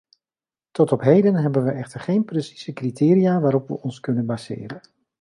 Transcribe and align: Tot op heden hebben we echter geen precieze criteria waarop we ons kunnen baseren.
Tot 0.71 0.91
op 0.91 1.01
heden 1.01 1.35
hebben 1.35 1.63
we 1.63 1.71
echter 1.71 1.99
geen 1.99 2.25
precieze 2.25 2.73
criteria 2.73 3.39
waarop 3.39 3.67
we 3.67 3.81
ons 3.81 3.99
kunnen 3.99 4.25
baseren. 4.25 4.81